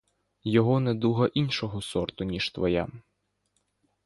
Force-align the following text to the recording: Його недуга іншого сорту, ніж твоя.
Його 0.43 0.79
недуга 0.79 1.27
іншого 1.33 1.81
сорту, 1.81 2.23
ніж 2.23 2.49
твоя. 2.49 2.87